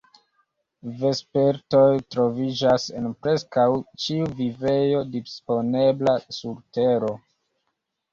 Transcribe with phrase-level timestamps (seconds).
[0.99, 3.65] Vespertoj troviĝas en preskaŭ
[4.05, 7.13] ĉiu vivejo disponebla sur Tero.